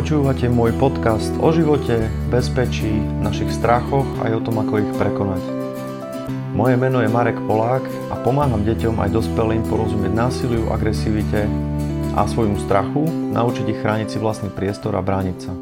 Počúvate 0.00 0.48
môj 0.48 0.72
podcast 0.80 1.28
o 1.44 1.52
živote, 1.52 2.08
bezpečí, 2.32 2.88
našich 3.20 3.52
strachoch 3.52 4.08
aj 4.24 4.32
o 4.32 4.40
tom, 4.40 4.56
ako 4.64 4.80
ich 4.80 4.88
prekonať. 4.96 5.44
Moje 6.56 6.80
meno 6.80 7.04
je 7.04 7.12
Marek 7.12 7.36
Polák 7.44 7.84
a 8.08 8.16
pomáham 8.16 8.64
deťom 8.64 8.96
aj 8.96 9.12
dospelým 9.12 9.60
porozumieť 9.68 10.08
násiliu, 10.16 10.72
agresivite 10.72 11.44
a 12.16 12.24
svojmu 12.24 12.56
strachu, 12.64 13.04
naučiť 13.36 13.76
ich 13.76 13.76
chrániť 13.84 14.08
si 14.08 14.16
vlastný 14.16 14.48
priestor 14.48 14.96
a 14.96 15.04
brániť 15.04 15.36
sa. 15.36 15.52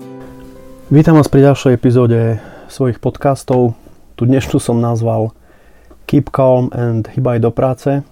Vítam 0.87 1.19
vás 1.19 1.27
pri 1.27 1.51
ďalšej 1.51 1.75
epizóde 1.75 2.39
svojich 2.71 3.03
podcastov. 3.03 3.75
Tu 4.15 4.23
dnešnú 4.23 4.63
som 4.63 4.79
nazval 4.79 5.35
Keep 6.07 6.31
Calm 6.31 6.71
and 6.71 7.11
Hybaj 7.11 7.43
do 7.43 7.51
práce. 7.51 8.07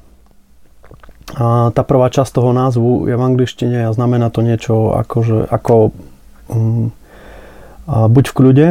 A 1.39 1.71
tá 1.71 1.87
prvá 1.87 2.11
časť 2.11 2.35
toho 2.35 2.51
názvu 2.51 3.07
je 3.07 3.15
v 3.15 3.23
angličtine 3.23 3.87
a 3.87 3.95
znamená 3.95 4.27
to 4.35 4.43
niečo 4.43 4.91
ako, 4.91 5.17
že, 5.23 5.39
ako 5.55 5.95
a 7.87 8.11
buď 8.11 8.25
v 8.31 8.37
kľude, 8.37 8.67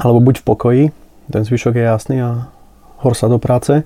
alebo 0.00 0.18
buď 0.20 0.40
v 0.40 0.44
pokoji, 0.44 0.82
ten 1.28 1.42
zvyšok 1.44 1.76
je 1.76 1.84
jasný 1.84 2.16
a 2.24 2.48
hor 3.04 3.12
sa 3.12 3.28
do 3.28 3.36
práce. 3.36 3.84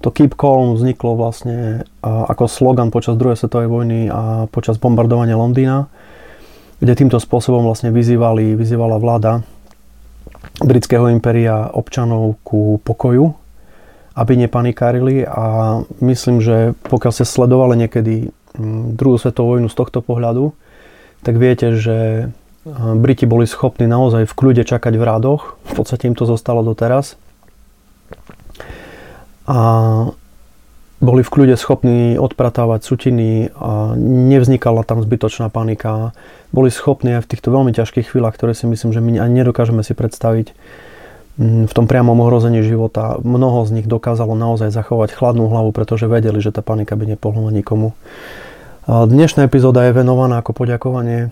To 0.00 0.08
Keep 0.08 0.34
Calm 0.34 0.74
vzniklo 0.74 1.12
vlastne 1.12 1.84
ako 2.02 2.48
slogan 2.48 2.88
počas 2.88 3.20
druhej 3.20 3.36
svetovej 3.36 3.68
vojny 3.68 4.00
a 4.08 4.48
počas 4.48 4.80
bombardovania 4.80 5.36
Londýna, 5.36 5.92
kde 6.80 6.96
týmto 6.96 7.20
spôsobom 7.20 7.60
vlastne 7.68 7.92
vyzývali, 7.92 8.56
vyzývala 8.56 8.96
vláda 8.96 9.44
britského 10.64 11.12
impéria 11.12 11.68
občanov 11.68 12.40
ku 12.40 12.80
pokoju, 12.80 13.36
aby 14.16 14.32
nepanikárili 14.40 15.28
a 15.28 15.78
myslím, 16.00 16.40
že 16.40 16.72
pokiaľ 16.88 17.12
ste 17.12 17.28
sledovali 17.28 17.76
niekedy 17.84 18.32
mm, 18.56 18.96
druhú 18.96 19.20
svetovú 19.20 19.56
vojnu 19.56 19.68
z 19.68 19.76
tohto 19.76 20.00
pohľadu, 20.00 20.56
tak 21.22 21.34
viete, 21.36 21.76
že 21.76 22.30
Briti 22.96 23.24
boli 23.24 23.48
schopní 23.48 23.88
naozaj 23.88 24.28
v 24.28 24.36
kľude 24.36 24.62
čakať 24.68 24.94
v 24.96 25.04
rádoch. 25.04 25.56
V 25.68 25.72
podstate 25.80 26.08
im 26.08 26.16
to 26.16 26.28
zostalo 26.28 26.60
doteraz. 26.60 27.16
A 29.48 29.58
boli 31.00 31.24
v 31.24 31.32
kľude 31.32 31.56
schopní 31.56 32.20
odpratávať 32.20 32.84
sutiny 32.84 33.48
a 33.56 33.96
nevznikala 33.96 34.84
tam 34.84 35.00
zbytočná 35.00 35.48
panika. 35.48 36.12
Boli 36.52 36.68
schopní 36.68 37.16
aj 37.16 37.24
v 37.24 37.30
týchto 37.32 37.48
veľmi 37.48 37.72
ťažkých 37.72 38.12
chvíľach, 38.12 38.36
ktoré 38.36 38.52
si 38.52 38.68
myslím, 38.68 38.92
že 38.92 39.00
my 39.00 39.16
ani 39.16 39.40
nedokážeme 39.40 39.80
si 39.80 39.96
predstaviť, 39.96 40.52
Mm, 41.40 41.64
v 41.64 41.72
tom 41.72 41.88
priamom 41.88 42.20
ohrození 42.20 42.60
života. 42.60 43.16
Mnoho 43.24 43.64
z 43.64 43.80
nich 43.80 43.86
dokázalo 43.88 44.36
naozaj 44.36 44.68
zachovať 44.76 45.16
chladnú 45.16 45.48
hlavu, 45.48 45.72
pretože 45.72 46.04
vedeli, 46.04 46.36
že 46.44 46.52
tá 46.52 46.60
panika 46.60 47.00
by 47.00 47.16
nepohla 47.16 47.48
nikomu. 47.48 47.96
Dnešná 48.90 49.46
epizóda 49.46 49.86
je 49.86 49.94
venovaná 49.94 50.42
ako 50.42 50.50
poďakovanie 50.50 51.30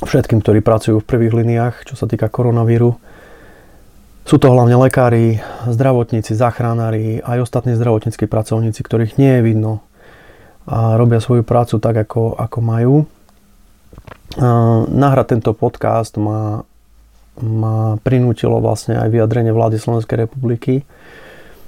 všetkým, 0.00 0.40
ktorí 0.40 0.64
pracujú 0.64 1.04
v 1.04 1.08
prvých 1.12 1.36
liniách, 1.36 1.84
čo 1.84 1.92
sa 1.92 2.08
týka 2.08 2.32
koronavíru. 2.32 2.96
Sú 4.24 4.40
to 4.40 4.48
hlavne 4.48 4.80
lekári, 4.80 5.44
zdravotníci, 5.68 6.32
záchranári, 6.32 7.20
aj 7.20 7.44
ostatní 7.44 7.76
zdravotníckí 7.76 8.24
pracovníci, 8.24 8.80
ktorých 8.80 9.20
nie 9.20 9.28
je 9.28 9.42
vidno 9.44 9.84
a 10.64 10.96
robia 10.96 11.20
svoju 11.20 11.44
prácu 11.44 11.76
tak, 11.84 12.08
ako, 12.08 12.32
ako 12.32 12.58
majú. 12.64 13.04
Nahrať 14.88 15.36
tento 15.36 15.52
podcast 15.52 16.16
má 16.16 16.64
ma 17.36 18.00
prinútilo 18.00 18.56
vlastne 18.64 18.96
aj 18.96 19.12
vyjadrenie 19.12 19.52
vlády 19.52 19.76
Slovenskej 19.76 20.24
republiky. 20.24 20.88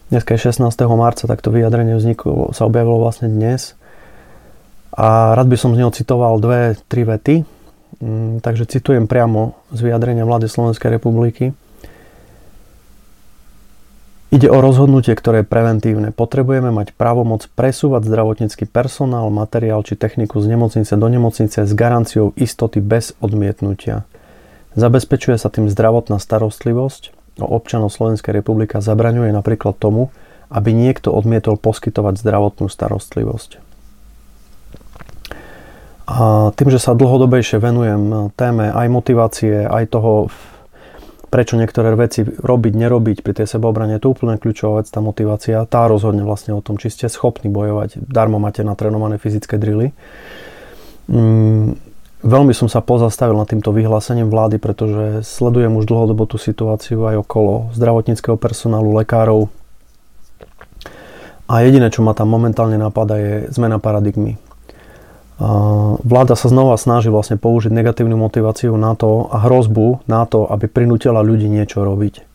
Dneska 0.09 0.41
je 0.41 0.49
16. 0.49 0.65
marca, 0.97 1.29
tak 1.29 1.45
to 1.45 1.53
vyjadrenie 1.53 2.01
vzniklo, 2.01 2.57
sa 2.57 2.65
objavilo 2.65 2.97
vlastne 2.97 3.29
dnes. 3.29 3.77
A 4.99 5.39
rád 5.39 5.47
by 5.47 5.55
som 5.55 5.71
z 5.71 5.79
neho 5.79 5.95
citoval 5.95 6.43
dve, 6.43 6.75
tri 6.91 7.07
vety. 7.07 7.47
Mm, 8.03 8.43
takže 8.43 8.67
citujem 8.67 9.07
priamo 9.07 9.55
z 9.71 9.87
vyjadrenia 9.87 10.27
vlády 10.27 10.51
Slovenskej 10.51 10.99
republiky. 10.99 11.55
Ide 14.29 14.51
o 14.53 14.59
rozhodnutie, 14.61 15.17
ktoré 15.17 15.41
je 15.41 15.49
preventívne. 15.49 16.13
Potrebujeme 16.13 16.69
mať 16.69 16.93
právomoc 16.99 17.49
presúvať 17.57 18.05
zdravotnícky 18.11 18.69
personál, 18.69 19.33
materiál 19.33 19.81
či 19.87 19.97
techniku 19.97 20.43
z 20.43 20.53
nemocnice 20.53 20.93
do 20.99 21.09
nemocnice 21.09 21.65
s 21.65 21.73
garanciou 21.73 22.37
istoty 22.37 22.83
bez 22.83 23.17
odmietnutia. 23.25 24.05
Zabezpečuje 24.77 25.41
sa 25.41 25.49
tým 25.49 25.73
zdravotná 25.73 26.21
starostlivosť 26.21 27.17
o 27.41 27.47
občanov 27.47 27.95
Slovenskej 27.95 28.35
republika 28.35 28.83
zabraňuje 28.83 29.31
napríklad 29.31 29.79
tomu, 29.79 30.11
aby 30.51 30.75
niekto 30.75 31.15
odmietol 31.15 31.55
poskytovať 31.61 32.19
zdravotnú 32.19 32.67
starostlivosť. 32.67 33.68
A 36.09 36.49
tým, 36.57 36.73
že 36.73 36.81
sa 36.81 36.97
dlhodobejšie 36.97 37.61
venujem 37.61 38.33
téme 38.33 38.73
aj 38.73 38.87
motivácie, 38.89 39.69
aj 39.69 39.93
toho, 39.93 40.33
prečo 41.29 41.61
niektoré 41.61 41.93
veci 41.93 42.25
robiť, 42.25 42.73
nerobiť 42.73 43.21
pri 43.21 43.45
tej 43.45 43.47
sebeobrane, 43.47 44.01
je 44.01 44.09
to 44.09 44.17
úplne 44.17 44.41
kľúčová 44.41 44.81
vec, 44.81 44.89
tá 44.89 45.05
motivácia. 45.05 45.69
Tá 45.69 45.85
rozhodne 45.85 46.25
vlastne 46.25 46.57
o 46.57 46.65
tom, 46.65 46.81
či 46.81 46.89
ste 46.89 47.13
schopní 47.13 47.53
bojovať. 47.53 48.01
Darmo 48.09 48.41
máte 48.41 48.65
natrenované 48.65 49.21
fyzické 49.21 49.61
drily. 49.61 49.93
Mm, 51.13 51.77
Veľmi 52.19 52.51
som 52.51 52.67
sa 52.67 52.83
pozastavil 52.83 53.39
nad 53.39 53.47
týmto 53.47 53.71
vyhlásením 53.71 54.27
vlády, 54.27 54.59
pretože 54.59 55.23
sledujem 55.23 55.71
už 55.79 55.87
dlhodobo 55.87 56.27
tú 56.27 56.35
situáciu 56.35 57.07
aj 57.07 57.23
okolo 57.23 57.71
zdravotníckého 57.79 58.35
personálu, 58.35 58.91
lekárov. 58.99 59.47
A 61.47 61.63
jediné, 61.63 61.95
čo 61.95 62.03
ma 62.03 62.19
tam 62.19 62.35
momentálne 62.35 62.75
napadá, 62.75 63.23
je 63.23 63.47
zmena 63.55 63.79
paradigmy. 63.79 64.35
Vláda 66.03 66.35
sa 66.35 66.51
znova 66.51 66.75
snaží 66.75 67.15
vlastne 67.15 67.39
použiť 67.39 67.71
negatívnu 67.71 68.19
motiváciu 68.19 68.75
na 68.75 68.99
to 68.99 69.31
a 69.31 69.47
hrozbu 69.47 70.03
na 70.11 70.27
to, 70.27 70.51
aby 70.51 70.67
prinútila 70.67 71.23
ľudí 71.23 71.47
niečo 71.47 71.87
robiť. 71.87 72.27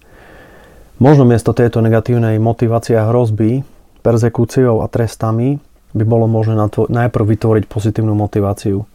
Možno 1.04 1.28
miesto 1.28 1.52
tejto 1.52 1.84
negatívnej 1.84 2.40
motivácie 2.40 2.96
a 2.96 3.12
hrozby, 3.12 3.68
persekúciou 4.08 4.80
a 4.80 4.88
trestami 4.88 5.60
by 5.92 6.04
bolo 6.08 6.32
možné 6.32 6.56
najprv 6.72 7.26
vytvoriť 7.28 7.64
pozitívnu 7.68 8.16
motiváciu. 8.16 8.88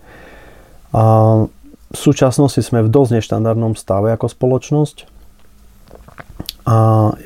A 0.97 1.03
v 1.89 1.97
súčasnosti 1.97 2.65
sme 2.65 2.81
v 2.81 2.89
dosť 2.89 3.21
neštandardnom 3.21 3.77
stave 3.77 4.09
ako 4.17 4.33
spoločnosť. 4.33 5.05
A 6.69 6.77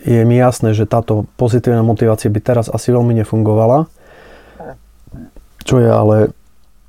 je 0.03 0.23
mi 0.23 0.39
jasné, 0.39 0.75
že 0.75 0.87
táto 0.87 1.31
pozitívna 1.39 1.87
motivácia 1.87 2.31
by 2.31 2.41
teraz 2.43 2.67
asi 2.67 2.91
veľmi 2.91 3.15
nefungovala. 3.23 3.87
Čo 5.63 5.79
je 5.79 5.91
ale 5.91 6.17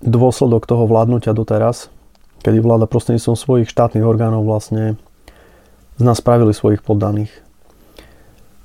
dôsledok 0.03 0.67
toho 0.67 0.83
vládnutia 0.85 1.31
doteraz, 1.31 1.87
kedy 2.43 2.59
vláda 2.59 2.85
prostredníctvom 2.85 3.39
svojich 3.39 3.67
štátnych 3.71 4.03
orgánov 4.03 4.43
vlastne 4.43 4.99
z 5.95 6.03
nás 6.03 6.19
spravili 6.19 6.51
svojich 6.51 6.83
poddaných. 6.83 7.31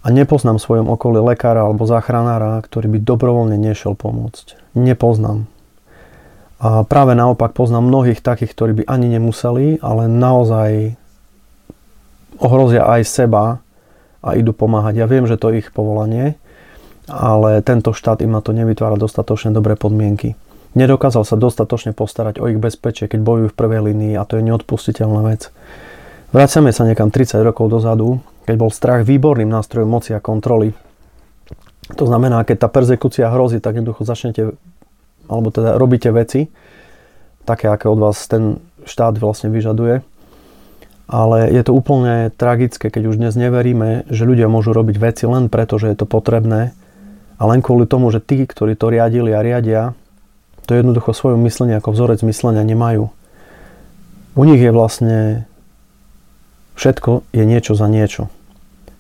A 0.03 0.15
nepoznám 0.15 0.57
v 0.59 0.65
svojom 0.65 0.89
okolí 0.89 1.21
lekára 1.21 1.67
alebo 1.67 1.87
záchranára, 1.87 2.63
ktorý 2.63 2.91
by 2.97 2.99
dobrovoľne 3.03 3.59
nešiel 3.59 3.99
pomôcť. 3.99 4.75
Nepoznám. 4.79 5.51
A 6.59 6.83
práve 6.83 7.15
naopak 7.15 7.55
poznám 7.55 7.87
mnohých 7.87 8.19
takých, 8.19 8.51
ktorí 8.51 8.73
by 8.83 8.85
ani 8.91 9.07
nemuseli, 9.15 9.79
ale 9.79 10.11
naozaj 10.11 10.99
ohrozia 12.43 12.83
aj 12.83 13.03
seba 13.07 13.63
a 14.23 14.29
idú 14.35 14.51
pomáhať. 14.51 14.99
Ja 14.99 15.07
viem, 15.07 15.27
že 15.27 15.39
to 15.39 15.55
je 15.55 15.63
ich 15.63 15.71
povolanie, 15.71 16.35
ale 17.07 17.63
tento 17.63 17.95
štát 17.95 18.19
im 18.27 18.35
na 18.35 18.43
to 18.43 18.51
nevytvára 18.51 18.99
dostatočne 18.99 19.55
dobré 19.55 19.79
podmienky. 19.79 20.35
Nedokázal 20.77 21.25
sa 21.25 21.41
dostatočne 21.41 21.97
postarať 21.97 22.41
o 22.43 22.49
ich 22.51 22.61
bezpečie, 22.61 23.09
keď 23.09 23.21
bojujú 23.25 23.49
v 23.53 23.59
prvej 23.59 23.81
línii 23.93 24.15
a 24.21 24.27
to 24.29 24.37
je 24.37 24.47
neodpustiteľná 24.49 25.25
vec. 25.25 25.49
Vracame 26.29 26.77
sa 26.77 26.85
niekam 26.85 27.09
30 27.09 27.41
rokov 27.41 27.73
dozadu, 27.73 28.21
keď 28.45 28.57
bol 28.61 28.69
strach 28.69 29.01
výborným 29.09 29.49
nástrojom 29.49 29.89
moci 29.89 30.13
a 30.13 30.21
kontroly. 30.21 30.77
To 31.97 32.05
znamená, 32.05 32.45
keď 32.45 32.65
tá 32.65 32.69
perzekúcia 32.69 33.33
hrozí, 33.33 33.65
tak 33.65 33.81
jednoducho 33.81 34.05
začnete 34.05 34.53
alebo 35.29 35.53
teda 35.53 35.77
robíte 35.77 36.09
veci, 36.09 36.49
také, 37.45 37.69
aké 37.69 37.89
od 37.89 38.01
vás 38.01 38.17
ten 38.29 38.61
štát 38.89 39.21
vlastne 39.21 39.53
vyžaduje. 39.53 40.01
Ale 41.09 41.49
je 41.49 41.63
to 41.65 41.73
úplne 41.73 42.29
tragické, 42.37 42.93
keď 42.93 43.09
už 43.09 43.17
dnes 43.17 43.33
neveríme, 43.33 44.05
že 44.13 44.29
ľudia 44.29 44.53
môžu 44.53 44.77
robiť 44.77 44.97
veci 45.01 45.25
len 45.25 45.49
preto, 45.49 45.81
že 45.81 45.89
je 45.93 45.97
to 45.97 46.05
potrebné 46.05 46.77
a 47.41 47.43
len 47.49 47.65
kvôli 47.65 47.89
tomu, 47.89 48.13
že 48.13 48.21
tí, 48.21 48.45
ktorí 48.45 48.77
to 48.77 48.93
riadili 48.93 49.33
a 49.33 49.41
riadia, 49.41 49.97
to 50.69 50.77
jednoducho 50.77 51.17
svojom 51.17 51.41
myslenie 51.49 51.81
ako 51.81 51.97
vzorec 51.97 52.21
myslenia 52.29 52.61
nemajú. 52.61 53.09
U 54.37 54.43
nich 54.45 54.61
je 54.61 54.69
vlastne 54.69 55.49
všetko 56.77 57.25
je 57.33 57.43
niečo 57.49 57.73
za 57.73 57.89
niečo. 57.89 58.29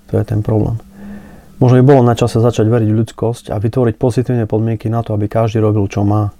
To 0.08 0.16
je 0.16 0.24
ten 0.24 0.40
problém. 0.40 0.80
Možno 1.60 1.82
by 1.82 1.84
bolo 1.84 2.02
na 2.06 2.16
čase 2.16 2.40
začať 2.40 2.64
veriť 2.70 2.88
v 2.88 2.98
ľudskosť 3.04 3.44
a 3.52 3.60
vytvoriť 3.60 3.94
pozitívne 4.00 4.48
podmienky 4.48 4.88
na 4.88 5.04
to, 5.04 5.12
aby 5.12 5.28
každý 5.28 5.60
robil, 5.60 5.84
čo 5.90 6.06
má. 6.06 6.32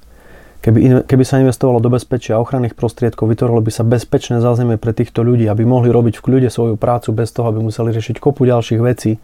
Keby, 0.59 1.07
keby 1.07 1.25
sa 1.27 1.39
investovalo 1.39 1.79
do 1.79 1.91
bezpečia 1.91 2.35
a 2.35 2.43
ochranných 2.43 2.75
prostriedkov, 2.75 3.31
vytvorilo 3.31 3.63
by 3.63 3.71
sa 3.71 3.87
bezpečné 3.87 4.43
zázemie 4.43 4.75
pre 4.81 4.91
týchto 4.91 5.23
ľudí, 5.23 5.47
aby 5.47 5.63
mohli 5.63 5.91
robiť 5.91 6.19
v 6.19 6.25
kľude 6.25 6.49
svoju 6.51 6.75
prácu 6.75 7.15
bez 7.15 7.31
toho, 7.31 7.51
aby 7.51 7.63
museli 7.63 7.95
riešiť 7.95 8.19
kopu 8.19 8.47
ďalších 8.47 8.81
vecí. 8.83 9.23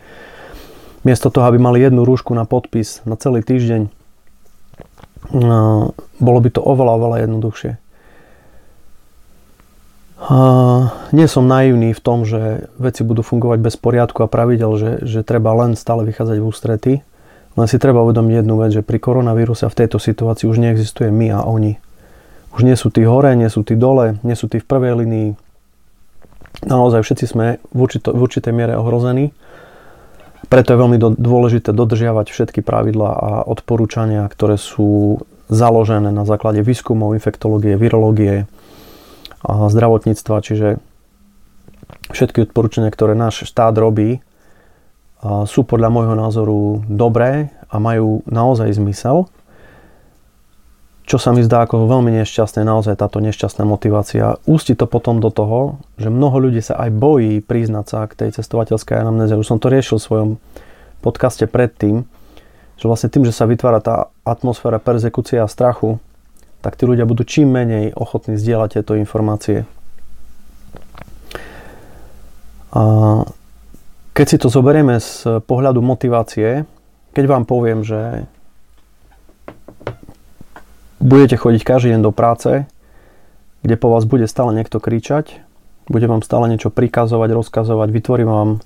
Miesto 1.03 1.31
toho, 1.31 1.47
aby 1.51 1.59
mali 1.59 1.83
jednu 1.83 2.07
rúšku 2.07 2.35
na 2.35 2.47
podpis 2.47 3.03
na 3.07 3.19
celý 3.19 3.43
týždeň, 3.43 3.91
bolo 6.21 6.39
by 6.43 6.51
to 6.53 6.61
oveľa, 6.61 6.93
oveľa 7.01 7.17
jednoduchšie. 7.25 7.73
nie 11.13 11.27
som 11.29 11.45
naivný 11.45 11.93
v 11.93 12.01
tom, 12.01 12.25
že 12.25 12.69
veci 12.81 13.05
budú 13.05 13.21
fungovať 13.21 13.59
bez 13.61 13.75
poriadku 13.77 14.25
a 14.25 14.29
pravidel, 14.29 14.73
že, 14.77 14.91
že 15.05 15.21
treba 15.27 15.53
len 15.53 15.77
stále 15.77 16.05
vychádzať 16.05 16.37
v 16.41 16.49
ústrety. 16.49 16.93
Len 17.55 17.67
si 17.71 17.79
treba 17.79 18.03
uvedomiť 18.03 18.43
jednu 18.43 18.55
vec, 18.59 18.71
že 18.75 18.83
pri 18.83 18.99
koronavíruse 18.99 19.71
v 19.71 19.79
tejto 19.79 20.03
situácii 20.03 20.51
už 20.51 20.59
neexistuje 20.59 21.15
my 21.15 21.39
a 21.39 21.47
oni. 21.47 21.79
Už 22.55 22.67
nie 22.67 22.75
sú 22.75 22.91
tí 22.91 23.07
hore, 23.07 23.35
nie 23.39 23.47
sú 23.51 23.63
tí 23.63 23.79
dole, 23.79 24.19
nie 24.27 24.35
sú 24.35 24.51
tí 24.51 24.59
v 24.59 24.67
prvej 24.67 25.07
linii. 25.07 25.29
Naozaj 26.67 27.03
všetci 27.03 27.27
sme 27.31 27.47
v, 27.75 27.79
určito, 27.79 28.11
v 28.15 28.21
určitej 28.27 28.53
miere 28.55 28.75
ohrození. 28.79 29.35
Preto 30.49 30.69
je 30.75 30.81
veľmi 30.81 30.99
do, 31.01 31.15
dôležité 31.15 31.73
dodržiavať 31.73 32.27
všetky 32.31 32.61
pravidlá 32.61 33.11
a 33.11 33.31
odporúčania, 33.49 34.27
ktoré 34.29 34.61
sú 34.61 35.23
založené 35.53 36.11
na 36.11 36.25
základe 36.25 36.65
výskumov, 36.65 37.17
infektológie, 37.17 37.77
virológie, 37.77 38.49
a 39.45 39.69
zdravotníctva, 39.69 40.41
čiže 40.41 40.81
všetky 42.09 42.49
odporúčania, 42.49 42.89
ktoré 42.89 43.13
náš 43.13 43.45
štát 43.45 43.77
robí, 43.77 44.25
sú 45.25 45.65
podľa 45.69 45.89
môjho 45.93 46.15
názoru 46.17 46.61
dobré 46.89 47.53
a 47.69 47.77
majú 47.77 48.25
naozaj 48.25 48.73
zmysel. 48.77 49.29
Čo 51.15 51.23
sa 51.23 51.31
mi 51.31 51.47
zdá 51.47 51.63
ako 51.63 51.87
veľmi 51.87 52.11
nešťastné, 52.11 52.67
naozaj 52.67 52.99
táto 52.99 53.23
nešťastná 53.23 53.63
motivácia. 53.63 54.35
Ústi 54.51 54.75
to 54.75 54.91
potom 54.91 55.23
do 55.23 55.31
toho, 55.31 55.79
že 55.95 56.11
mnoho 56.11 56.43
ľudí 56.43 56.59
sa 56.59 56.75
aj 56.75 56.91
bojí 56.91 57.39
priznať 57.39 57.87
sa 57.87 58.11
k 58.11 58.19
tej 58.19 58.35
cestovateľskej 58.35 58.99
anamnéze. 58.99 59.39
Už 59.39 59.47
som 59.47 59.63
to 59.63 59.71
riešil 59.71 60.03
v 60.03 60.07
svojom 60.11 60.31
podcaste 61.07 61.47
predtým, 61.47 62.03
že 62.75 62.91
vlastne 62.91 63.15
tým, 63.15 63.23
že 63.23 63.31
sa 63.31 63.47
vytvára 63.47 63.79
tá 63.79 64.11
atmosféra 64.27 64.83
perzekúcia 64.83 65.47
a 65.47 65.47
strachu, 65.47 66.03
tak 66.67 66.75
tí 66.75 66.83
ľudia 66.83 67.07
budú 67.07 67.23
čím 67.23 67.47
menej 67.47 67.95
ochotní 67.95 68.35
zdieľať 68.35 68.83
tieto 68.83 68.99
informácie. 68.99 69.71
A 72.75 72.83
keď 74.19 74.27
si 74.27 74.37
to 74.43 74.51
zoberieme 74.51 74.99
z 74.99 75.39
pohľadu 75.47 75.79
motivácie, 75.79 76.67
keď 77.15 77.25
vám 77.31 77.47
poviem, 77.47 77.87
že 77.87 78.27
budete 81.05 81.37
chodiť 81.37 81.63
každý 81.63 81.93
deň 81.95 82.01
do 82.01 82.13
práce, 82.17 82.65
kde 83.61 83.77
po 83.77 83.93
vás 83.93 84.09
bude 84.09 84.25
stále 84.25 84.57
niekto 84.57 84.81
kričať, 84.81 85.45
bude 85.93 86.09
vám 86.09 86.25
stále 86.25 86.49
niečo 86.49 86.73
prikazovať, 86.73 87.29
rozkazovať, 87.37 87.89
vytvorí 87.93 88.25
vám 88.25 88.65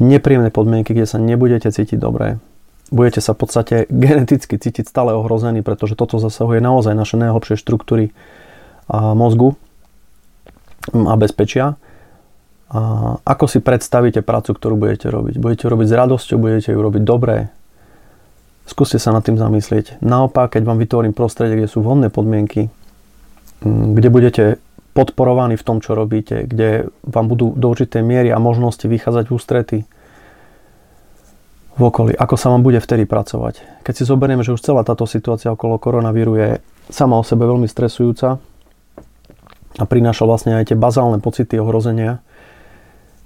nepríjemné 0.00 0.48
podmienky, 0.48 0.96
kde 0.96 1.04
sa 1.04 1.20
nebudete 1.20 1.68
cítiť 1.68 2.00
dobre, 2.00 2.40
budete 2.88 3.20
sa 3.20 3.36
v 3.36 3.38
podstate 3.44 3.76
geneticky 3.92 4.56
cítiť 4.56 4.88
stále 4.88 5.12
ohrozený, 5.12 5.60
pretože 5.60 6.00
toto 6.00 6.16
zasahuje 6.16 6.64
naozaj 6.64 6.96
naše 6.96 7.20
najhlbšie 7.20 7.60
štruktúry 7.60 8.16
a 8.88 9.12
mozgu 9.12 9.54
a 10.96 11.14
bezpečia. 11.20 11.76
A 12.70 12.80
ako 13.26 13.50
si 13.50 13.58
predstavíte 13.58 14.22
prácu, 14.22 14.54
ktorú 14.54 14.78
budete 14.78 15.10
robiť? 15.10 15.42
Budete 15.42 15.66
robiť 15.66 15.86
s 15.90 15.94
radosťou, 15.94 16.36
budete 16.38 16.70
ju 16.70 16.80
robiť 16.80 17.02
dobre? 17.02 17.50
Skúste 18.68 18.98
sa 19.00 19.10
nad 19.10 19.24
tým 19.24 19.36
zamyslieť. 19.36 20.00
Naopak, 20.00 20.56
keď 20.56 20.62
vám 20.64 20.78
vytvorím 20.78 21.12
prostredie, 21.12 21.58
kde 21.58 21.68
sú 21.68 21.82
vhodné 21.84 22.08
podmienky, 22.08 22.70
kde 23.66 24.08
budete 24.08 24.44
podporovaní 24.96 25.54
v 25.54 25.66
tom, 25.66 25.78
čo 25.78 25.94
robíte, 25.94 26.48
kde 26.48 26.90
vám 27.06 27.30
budú 27.30 27.54
do 27.54 27.66
určitej 27.70 28.02
miery 28.02 28.28
a 28.34 28.42
možnosti 28.42 28.82
vychádzať 28.86 29.24
v 29.28 29.34
ústrety, 29.34 29.78
v 31.78 31.82
okolí, 31.86 32.12
ako 32.12 32.34
sa 32.36 32.52
vám 32.52 32.66
bude 32.66 32.82
vtedy 32.82 33.06
pracovať. 33.06 33.84
Keď 33.86 33.94
si 33.94 34.04
zoberieme, 34.04 34.44
že 34.44 34.52
už 34.52 34.60
celá 34.60 34.84
táto 34.84 35.08
situácia 35.08 35.54
okolo 35.54 35.80
koronavíru 35.80 36.36
je 36.36 36.48
sama 36.90 37.16
o 37.16 37.24
sebe 37.24 37.46
veľmi 37.46 37.70
stresujúca 37.70 38.36
a 39.78 39.84
prináša 39.86 40.26
vlastne 40.26 40.58
aj 40.58 40.74
tie 40.74 40.76
bazálne 40.76 41.22
pocity 41.22 41.56
ohrozenia, 41.56 42.20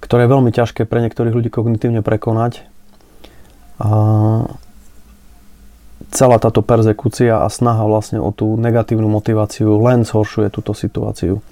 ktoré 0.05 0.29
je 0.29 0.33
veľmi 0.37 0.51
ťažké 0.53 0.85
pre 0.85 1.01
niektorých 1.03 1.35
ľudí 1.35 1.49
kognitívne 1.49 2.05
prekonať. 2.05 2.63
A 3.81 3.89
celá 6.15 6.39
táto 6.39 6.63
perzekúcia 6.63 7.43
a 7.43 7.49
snaha 7.51 7.83
vlastne 7.87 8.23
o 8.23 8.31
tú 8.31 8.55
negatívnu 8.55 9.11
motiváciu 9.11 9.79
len 9.83 10.07
zhoršuje 10.07 10.51
túto 10.51 10.71
situáciu. 10.75 11.43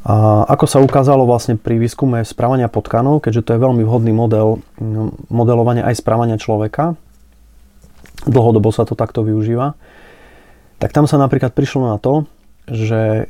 A 0.00 0.48
ako 0.48 0.64
sa 0.64 0.80
ukázalo 0.80 1.28
vlastne 1.28 1.60
pri 1.60 1.76
výskume 1.76 2.24
správania 2.24 2.72
potkanov, 2.72 3.20
keďže 3.20 3.44
to 3.44 3.50
je 3.52 3.64
veľmi 3.64 3.84
vhodný 3.84 4.16
model 4.16 4.64
mm, 4.80 5.28
modelovania 5.28 5.84
aj 5.84 6.00
správania 6.00 6.40
človeka, 6.40 6.96
dlhodobo 8.24 8.72
sa 8.72 8.88
to 8.88 8.96
takto 8.96 9.20
využíva, 9.20 9.76
tak 10.80 10.96
tam 10.96 11.04
sa 11.04 11.20
napríklad 11.20 11.52
prišlo 11.52 11.92
na 11.92 11.96
to, 12.00 12.24
že 12.64 13.28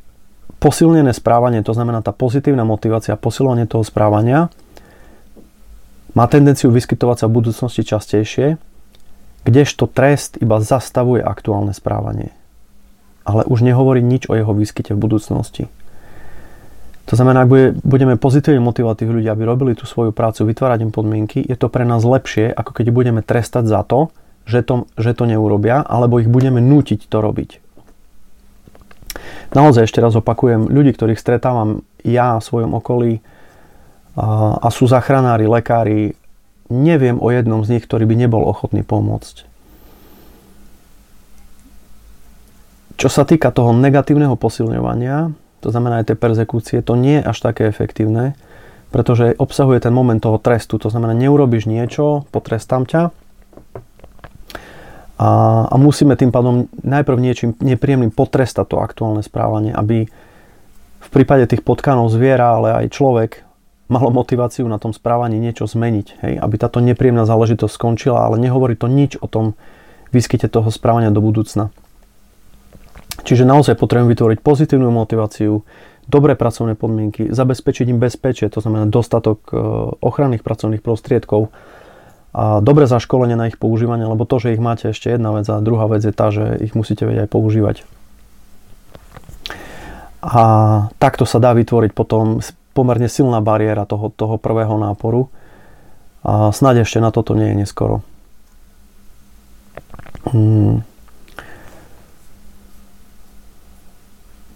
posilnené 0.63 1.11
správanie, 1.11 1.67
to 1.67 1.75
znamená 1.75 2.07
tá 2.07 2.15
pozitívna 2.15 2.63
motivácia, 2.63 3.19
posilovanie 3.19 3.67
toho 3.67 3.83
správania, 3.83 4.47
má 6.15 6.27
tendenciu 6.27 6.71
vyskytovať 6.71 7.17
sa 7.23 7.27
v 7.27 7.37
budúcnosti 7.39 7.83
častejšie, 7.83 8.59
kdežto 9.45 9.89
trest 9.89 10.37
iba 10.41 10.61
zastavuje 10.61 11.25
aktuálne 11.25 11.73
správanie. 11.73 12.33
Ale 13.25 13.45
už 13.47 13.63
nehovorí 13.63 14.01
nič 14.01 14.27
o 14.29 14.35
jeho 14.37 14.51
výskyte 14.53 14.97
v 14.97 15.03
budúcnosti. 15.03 15.65
To 17.11 17.19
znamená, 17.19 17.43
ak 17.43 17.51
bude, 17.51 17.67
budeme 17.83 18.15
pozitívne 18.15 18.63
motivovať 18.63 19.03
tých 19.03 19.11
ľudí, 19.11 19.27
aby 19.27 19.43
robili 19.43 19.75
tú 19.75 19.83
svoju 19.83 20.15
prácu, 20.15 20.47
vytvárať 20.47 20.87
im 20.87 20.93
podmienky, 20.95 21.43
je 21.43 21.59
to 21.59 21.67
pre 21.67 21.83
nás 21.83 22.07
lepšie, 22.07 22.55
ako 22.55 22.71
keď 22.71 22.87
budeme 22.95 23.21
trestať 23.21 23.67
za 23.67 23.83
to, 23.83 24.15
že 24.47 24.63
to, 24.63 24.87
že 24.95 25.19
to 25.19 25.27
neurobia, 25.27 25.83
alebo 25.83 26.23
ich 26.23 26.31
budeme 26.31 26.63
nútiť 26.63 27.11
to 27.11 27.19
robiť. 27.19 27.51
Naozaj 29.51 29.91
ešte 29.91 29.99
raz 29.99 30.15
opakujem, 30.15 30.71
ľudí, 30.71 30.95
ktorých 30.95 31.19
stretávam 31.19 31.83
ja 32.07 32.39
v 32.39 32.47
svojom 32.47 32.79
okolí 32.79 33.19
a 34.15 34.69
sú 34.71 34.87
zachranári, 34.87 35.51
lekári, 35.51 36.15
neviem 36.71 37.19
o 37.19 37.29
jednom 37.29 37.61
z 37.67 37.77
nich, 37.77 37.85
ktorý 37.85 38.07
by 38.07 38.15
nebol 38.17 38.47
ochotný 38.47 38.87
pomôcť. 38.87 39.45
Čo 42.97 43.09
sa 43.09 43.27
týka 43.27 43.51
toho 43.51 43.75
negatívneho 43.75 44.37
posilňovania, 44.37 45.35
to 45.61 45.69
znamená 45.69 46.01
aj 46.01 46.13
tie 46.13 46.17
perzekúcie, 46.17 46.79
to 46.81 46.97
nie 46.97 47.21
je 47.21 47.27
až 47.27 47.39
také 47.43 47.69
efektívne, 47.69 48.39
pretože 48.95 49.37
obsahuje 49.37 49.83
ten 49.83 49.93
moment 49.93 50.21
toho 50.21 50.41
trestu, 50.41 50.81
to 50.81 50.89
znamená, 50.89 51.13
neurobiš 51.17 51.69
niečo, 51.69 52.25
potrestám 52.33 52.85
ťa 52.87 53.11
a, 55.21 55.31
a 55.69 55.75
musíme 55.77 56.17
tým 56.17 56.33
pádom 56.33 56.65
najprv 56.81 57.19
niečím 57.21 57.51
nepríjemným 57.61 58.09
potrestať 58.09 58.73
to 58.73 58.77
aktuálne 58.81 59.21
správanie, 59.21 59.69
aby 59.69 60.09
v 61.01 61.09
prípade 61.13 61.45
tých 61.45 61.61
potkanov 61.61 62.09
zviera, 62.09 62.57
ale 62.57 62.85
aj 62.85 62.87
človek 62.89 63.31
malo 63.91 64.15
motiváciu 64.15 64.65
na 64.71 64.79
tom 64.79 64.95
správaní 64.95 65.37
niečo 65.43 65.67
zmeniť, 65.67 66.07
hej? 66.23 66.35
aby 66.39 66.55
táto 66.57 66.79
nepríjemná 66.79 67.27
záležitosť 67.27 67.75
skončila, 67.75 68.25
ale 68.25 68.39
nehovorí 68.39 68.79
to 68.79 68.87
nič 68.87 69.19
o 69.19 69.27
tom 69.27 69.59
výskyte 70.15 70.47
toho 70.47 70.71
správania 70.71 71.11
do 71.11 71.19
budúcna. 71.19 71.75
Čiže 73.27 73.45
naozaj 73.45 73.77
potrebujem 73.77 74.15
vytvoriť 74.15 74.39
pozitívnu 74.41 74.89
motiváciu, 74.89 75.61
dobré 76.09 76.35
pracovné 76.35 76.75
podmienky, 76.75 77.31
zabezpečiť 77.31 77.87
im 77.91 77.99
bezpečie, 78.01 78.49
to 78.51 78.63
znamená 78.63 78.89
dostatok 78.89 79.39
e, 79.51 79.55
ochranných 80.01 80.43
pracovných 80.43 80.83
prostriedkov 80.83 81.53
a 82.31 82.63
dobre 82.63 82.87
zaškolenie 82.87 83.35
na 83.35 83.51
ich 83.51 83.59
používanie, 83.59 84.07
lebo 84.07 84.23
to, 84.23 84.39
že 84.39 84.55
ich 84.55 84.63
máte 84.63 84.95
ešte 84.95 85.11
jedna 85.11 85.35
vec 85.35 85.47
a 85.51 85.59
druhá 85.59 85.91
vec 85.91 86.07
je 86.07 86.15
tá, 86.15 86.31
že 86.31 86.63
ich 86.63 86.79
musíte 86.79 87.03
vedieť 87.03 87.27
aj 87.27 87.31
používať. 87.31 87.77
A 90.21 90.43
takto 91.01 91.25
sa 91.25 91.41
dá 91.41 91.57
vytvoriť 91.57 91.91
potom 91.97 92.39
pomerne 92.81 93.13
silná 93.13 93.45
bariéra 93.45 93.85
toho, 93.85 94.09
toho 94.09 94.41
prvého 94.41 94.81
náporu 94.81 95.29
a 96.25 96.49
snáď 96.49 96.89
ešte 96.89 97.05
na 97.05 97.13
toto 97.13 97.37
nie 97.37 97.53
je 97.53 97.61
neskoro. 97.61 98.01
Hmm. 100.33 100.81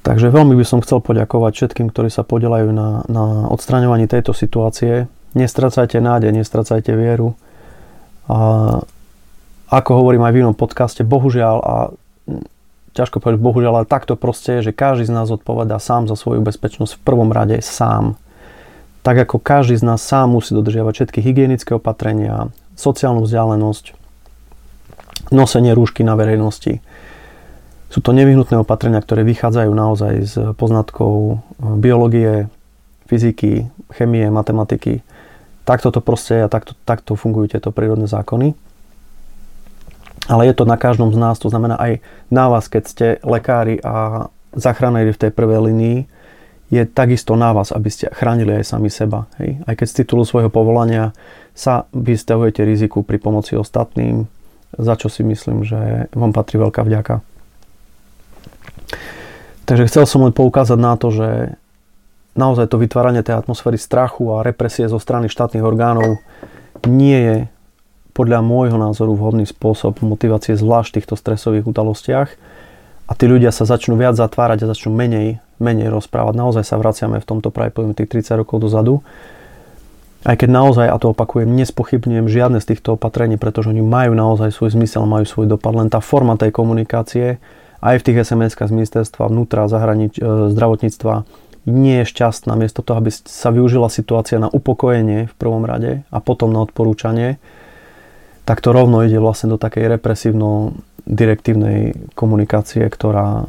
Takže 0.05 0.29
veľmi 0.29 0.53
by 0.57 0.65
som 0.69 0.85
chcel 0.85 1.01
poďakovať 1.01 1.53
všetkým, 1.57 1.89
ktorí 1.89 2.13
sa 2.13 2.25
podelajú 2.25 2.69
na, 2.73 3.05
na 3.09 3.49
odstraňovaní 3.49 4.05
tejto 4.05 4.37
situácie. 4.37 5.09
Nestracajte 5.33 5.97
nádej, 5.97 6.37
nestracajte 6.37 6.93
vieru. 6.93 7.33
A 8.29 8.37
ako 9.73 9.91
hovorím 10.05 10.29
aj 10.29 10.33
v 10.37 10.41
inom 10.45 10.53
podcaste, 10.53 11.01
bohužiaľ, 11.09 11.57
a 11.65 11.75
ťažko 12.95 13.19
povedať 13.19 13.43
bohužiaľ, 13.43 13.83
ale 13.83 13.91
takto 13.91 14.15
proste 14.15 14.63
je, 14.63 14.71
že 14.71 14.77
každý 14.77 15.11
z 15.11 15.15
nás 15.15 15.29
odpovedá 15.29 15.83
sám 15.83 16.07
za 16.07 16.15
svoju 16.15 16.41
bezpečnosť 16.41 16.97
v 16.97 17.05
prvom 17.05 17.35
rade 17.35 17.59
sám. 17.61 18.15
Tak 19.03 19.29
ako 19.29 19.37
každý 19.43 19.77
z 19.77 19.85
nás 19.85 20.01
sám 20.01 20.33
musí 20.33 20.55
dodržiavať 20.55 20.93
všetky 20.95 21.21
hygienické 21.21 21.77
opatrenia, 21.77 22.55
sociálnu 22.79 23.27
vzdialenosť, 23.27 23.93
nosenie 25.35 25.75
rúšky 25.75 26.07
na 26.07 26.15
verejnosti, 26.15 26.81
sú 27.95 28.03
to 28.03 28.11
nevyhnutné 28.11 28.59
opatrenia, 28.59 28.99
ktoré 28.99 29.23
vychádzajú 29.23 29.71
naozaj 29.71 30.15
z 30.27 30.35
poznatkov 30.59 31.39
eh, 31.39 31.79
biológie, 31.79 32.51
fyziky, 33.07 33.71
chemie, 33.95 34.27
matematiky. 34.35 35.07
Takto 35.63 35.95
to 35.95 36.03
proste 36.03 36.43
a 36.43 36.51
takto, 36.51 36.75
takto 36.83 37.15
fungujú 37.15 37.55
tieto 37.55 37.71
prírodné 37.71 38.11
zákony. 38.11 38.59
Ale 40.25 40.49
je 40.49 40.55
to 40.57 40.65
na 40.65 40.81
každom 40.81 41.13
z 41.13 41.19
nás, 41.21 41.37
to 41.37 41.53
znamená 41.53 41.77
aj 41.77 42.01
na 42.33 42.49
vás, 42.49 42.69
keď 42.73 42.83
ste 42.89 43.07
lekári 43.21 43.77
a 43.85 44.29
zachranéri 44.57 45.13
v 45.13 45.21
tej 45.21 45.31
prvej 45.35 45.61
linii, 45.73 45.99
je 46.73 46.83
takisto 46.89 47.37
na 47.37 47.53
vás, 47.53 47.71
aby 47.71 47.93
ste 47.93 48.09
chránili 48.11 48.57
aj 48.57 48.73
sami 48.73 48.89
seba. 48.89 49.29
Hej? 49.37 49.61
Aj 49.69 49.75
keď 49.77 49.87
z 49.87 49.97
titulu 50.03 50.25
svojho 50.25 50.49
povolania 50.49 51.13
sa 51.53 51.87
vystavujete 51.93 52.65
riziku 52.65 53.05
pri 53.05 53.21
pomoci 53.21 53.55
ostatným, 53.55 54.27
za 54.75 54.99
čo 54.99 55.13
si 55.13 55.23
myslím, 55.23 55.63
že 55.63 56.11
vám 56.17 56.35
patrí 56.35 56.59
veľká 56.59 56.83
vďaka. 56.83 57.23
Takže 59.65 59.89
chcel 59.89 60.05
som 60.05 60.25
len 60.27 60.35
poukázať 60.35 60.79
na 60.81 60.99
to, 60.99 61.09
že 61.15 61.29
naozaj 62.35 62.67
to 62.69 62.83
vytváranie 62.83 63.23
tej 63.23 63.39
atmosféry 63.39 63.79
strachu 63.79 64.35
a 64.35 64.45
represie 64.45 64.91
zo 64.91 64.99
strany 64.99 65.31
štátnych 65.31 65.63
orgánov 65.63 66.19
nie 66.85 67.17
je 67.17 67.37
podľa 68.15 68.41
môjho 68.47 68.79
názoru 68.79 69.19
vhodný 69.19 69.45
spôsob 69.45 69.99
motivácie 70.07 70.55
zvlášť 70.55 70.89
v 70.89 70.97
týchto 71.03 71.15
stresových 71.19 71.67
udalostiach 71.67 72.29
a 73.05 73.13
tí 73.13 73.25
ľudia 73.27 73.51
sa 73.51 73.69
začnú 73.69 73.99
viac 73.99 74.17
zatvárať 74.17 74.65
a 74.65 74.71
začnú 74.71 74.95
menej, 74.95 75.43
menej 75.61 75.93
rozprávať. 75.93 76.39
Naozaj 76.39 76.65
sa 76.65 76.81
vraciame 76.81 77.21
v 77.21 77.27
tomto 77.27 77.53
poviem 77.53 77.93
tých 77.93 78.09
30 78.09 78.41
rokov 78.47 78.65
dozadu. 78.65 79.05
Aj 80.25 80.41
keď 80.41 80.49
naozaj, 80.49 80.87
a 80.89 80.97
to 80.97 81.13
opakujem, 81.13 81.53
nespochybňujem 81.53 82.33
žiadne 82.33 82.57
z 82.57 82.73
týchto 82.73 82.97
opatrení, 82.97 83.37
pretože 83.37 83.69
oni 83.69 83.85
majú 83.85 84.17
naozaj 84.17 84.57
svoj 84.57 84.73
zmysel, 84.73 85.05
majú 85.05 85.29
svoj 85.29 85.53
dopad. 85.53 85.77
Len 85.77 85.93
tá 85.93 86.01
forma 86.01 86.41
tej 86.41 86.49
komunikácie 86.49 87.37
aj 87.85 88.01
v 88.01 88.05
tých 88.09 88.25
SMS-kách 88.25 88.73
z 88.73 88.77
ministerstva 88.81 89.29
vnútra, 89.29 89.69
zahranič, 89.69 90.17
e, 90.17 90.25
zdravotníctva 90.57 91.29
nie 91.69 92.01
je 92.01 92.09
šťastná. 92.09 92.57
Miesto 92.57 92.81
toho, 92.81 93.05
aby 93.05 93.13
sa 93.13 93.53
využila 93.53 93.93
situácia 93.93 94.41
na 94.41 94.49
upokojenie 94.49 95.29
v 95.29 95.35
prvom 95.37 95.69
rade 95.69 96.09
a 96.09 96.19
potom 96.25 96.57
na 96.57 96.65
odporúčanie, 96.65 97.37
tak 98.45 98.61
to 98.61 98.77
rovno 98.77 99.01
ide 99.05 99.17
vlastne 99.17 99.53
do 99.53 99.59
takej 99.61 99.97
represívno 99.97 100.77
direktívnej 101.05 101.97
komunikácie, 102.17 102.85
ktorá 102.89 103.49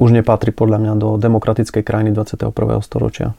už 0.00 0.10
nepatrí 0.16 0.50
podľa 0.54 0.78
mňa 0.80 0.94
do 0.96 1.08
demokratickej 1.20 1.82
krajiny 1.84 2.10
21. 2.16 2.50
storočia. 2.80 3.36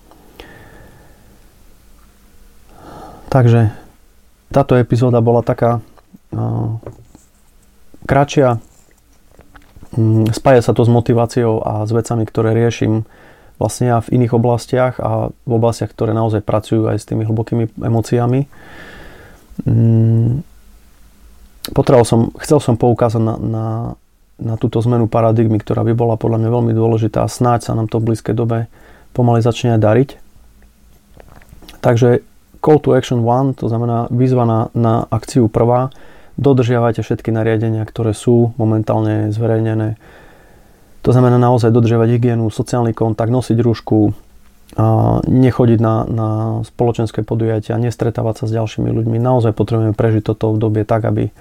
Takže 3.31 3.71
táto 4.51 4.75
epizóda 4.75 5.23
bola 5.23 5.39
taká 5.39 5.79
uh, 5.79 6.75
kratšia, 8.03 8.59
um, 9.95 10.27
spája 10.35 10.59
sa 10.59 10.75
to 10.75 10.83
s 10.83 10.91
motiváciou 10.91 11.63
a 11.63 11.87
s 11.87 11.91
vecami, 11.95 12.27
ktoré 12.27 12.51
riešim 12.51 13.07
vlastne 13.55 13.95
ja 13.95 13.97
v 14.03 14.19
iných 14.19 14.35
oblastiach 14.35 14.99
a 14.99 15.31
v 15.31 15.51
oblastiach, 15.51 15.95
ktoré 15.95 16.11
naozaj 16.11 16.43
pracujú 16.43 16.91
aj 16.91 16.97
s 16.99 17.07
tými 17.07 17.23
hlbokými 17.23 17.71
emóciami. 17.79 18.51
Um, 19.63 20.43
potreboval 21.69 22.07
som, 22.07 22.33
chcel 22.41 22.57
som 22.57 22.73
poukázať 22.73 23.21
na, 23.21 23.35
na, 23.37 23.65
na 24.41 24.53
túto 24.57 24.81
zmenu 24.81 25.05
paradigmy, 25.05 25.61
ktorá 25.61 25.85
by 25.85 25.93
bola 25.93 26.17
podľa 26.17 26.41
mňa 26.41 26.49
veľmi 26.49 26.73
dôležitá 26.73 27.21
a 27.21 27.29
snáď 27.29 27.69
sa 27.69 27.77
nám 27.77 27.85
to 27.85 28.01
v 28.01 28.13
blízkej 28.13 28.33
dobe 28.33 28.65
pomaly 29.13 29.43
začne 29.43 29.77
aj 29.77 29.81
dariť. 29.83 30.09
Takže 31.81 32.25
call 32.61 32.79
to 32.81 32.93
action 32.93 33.21
1, 33.25 33.61
to 33.61 33.65
znamená 33.69 34.09
výzva 34.09 34.45
na, 34.45 34.59
na 34.73 35.05
akciu 35.09 35.49
prvá, 35.49 35.89
dodržiavajte 36.37 37.01
všetky 37.05 37.29
nariadenia, 37.33 37.85
ktoré 37.85 38.13
sú 38.15 38.53
momentálne 38.55 39.29
zverejnené. 39.33 39.97
To 41.01 41.09
znamená 41.09 41.41
naozaj 41.41 41.73
dodržiavať 41.73 42.09
hygienu, 42.17 42.53
sociálny 42.53 42.93
kontakt, 42.93 43.33
nosiť 43.33 43.57
rúšku, 43.57 44.13
nechodiť 45.27 45.79
na, 45.83 45.95
na 46.07 46.29
spoločenské 46.63 47.27
podujatia, 47.27 47.75
nestretávať 47.75 48.43
sa 48.43 48.45
s 48.47 48.55
ďalšími 48.55 48.87
ľuďmi. 48.87 49.19
Naozaj 49.19 49.51
potrebujeme 49.51 49.91
prežiť 49.91 50.31
toto 50.31 50.55
obdobie 50.55 50.87
tak, 50.87 51.03
aby 51.03 51.31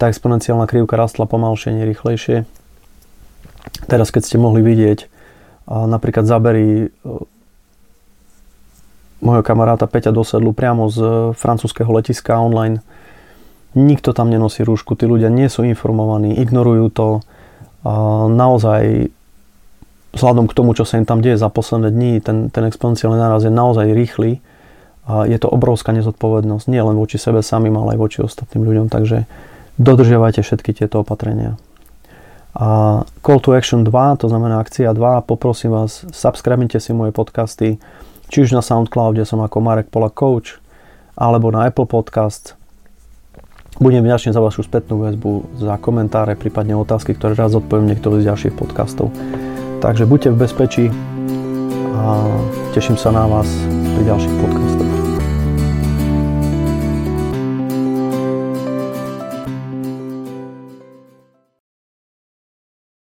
tá 0.00 0.08
exponenciálna 0.08 0.64
krivka 0.64 0.96
rastla 0.96 1.28
pomalšie, 1.28 1.76
nerýchlejšie. 1.76 2.48
Teraz, 3.84 4.08
keď 4.08 4.22
ste 4.24 4.36
mohli 4.40 4.64
vidieť 4.64 5.12
napríklad 5.64 6.28
zabery 6.28 6.88
e, 6.88 7.12
môjho 9.24 9.40
kamaráta 9.40 9.88
Peťa 9.88 10.12
Dosedlu 10.12 10.52
priamo 10.52 10.92
z 10.92 11.32
francúzského 11.32 11.88
letiska 11.88 12.36
online, 12.36 12.84
nikto 13.72 14.12
tam 14.12 14.28
nenosí 14.28 14.60
rúšku, 14.60 14.94
tí 15.00 15.08
ľudia 15.08 15.32
nie 15.32 15.48
sú 15.48 15.64
informovaní, 15.64 16.36
ignorujú 16.36 16.86
to. 16.92 17.08
Naozaj 18.28 19.12
vzhľadom 20.14 20.46
k 20.46 20.56
tomu, 20.56 20.72
čo 20.78 20.86
sa 20.86 20.98
im 20.98 21.06
tam 21.06 21.20
deje 21.20 21.36
za 21.36 21.50
posledné 21.50 21.90
dní, 21.90 22.12
ten, 22.22 22.48
ten 22.48 22.64
exponenciálny 22.64 23.18
náraz 23.18 23.44
je 23.44 23.52
naozaj 23.52 23.90
rýchly 23.92 24.38
a 25.04 25.28
je 25.28 25.36
to 25.36 25.52
obrovská 25.52 25.92
nezodpovednosť, 25.92 26.64
nie 26.70 26.80
len 26.80 26.96
voči 26.96 27.20
sebe 27.20 27.44
samým, 27.44 27.76
ale 27.76 27.94
aj 27.94 27.98
voči 28.00 28.18
ostatným 28.24 28.64
ľuďom, 28.64 28.86
takže 28.88 29.28
dodržiavajte 29.76 30.40
všetky 30.40 30.72
tieto 30.72 31.04
opatrenia. 31.04 31.60
A 32.54 33.02
Call 33.20 33.42
to 33.42 33.50
Action 33.52 33.82
2, 33.82 34.22
to 34.22 34.30
znamená 34.30 34.62
akcia 34.62 34.94
2, 34.94 35.26
poprosím 35.26 35.74
vás, 35.74 36.06
subscribite 36.14 36.78
si 36.78 36.94
moje 36.94 37.10
podcasty, 37.10 37.82
či 38.30 38.36
už 38.46 38.54
na 38.54 38.62
Soundcloude 38.62 39.26
som 39.26 39.42
ako 39.42 39.58
Marek 39.58 39.90
Pola 39.90 40.08
Coach, 40.08 40.62
alebo 41.18 41.50
na 41.50 41.66
Apple 41.66 41.86
Podcast. 41.86 42.54
Budem 43.82 44.06
vďačný 44.06 44.30
za 44.30 44.38
vašu 44.38 44.62
spätnú 44.62 45.02
väzbu, 45.02 45.58
za 45.58 45.74
komentáre, 45.82 46.38
prípadne 46.38 46.78
otázky, 46.78 47.18
ktoré 47.18 47.34
raz 47.34 47.58
odpoviem 47.58 47.90
niektorý 47.90 48.22
z 48.22 48.30
ďalších 48.30 48.54
podcastov. 48.54 49.10
Takže 49.84 50.08
buďte 50.08 50.30
v 50.32 50.36
bezpečí 50.40 50.84
a 51.92 52.24
teším 52.72 52.96
sa 52.96 53.12
na 53.12 53.28
vás 53.28 53.52
pri 53.68 54.08
ďalších 54.08 54.34
podcastoch. 54.40 55.03